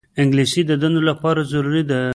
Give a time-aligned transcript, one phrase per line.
[0.21, 1.99] انګلیسي د دندو لپاره ضروري ده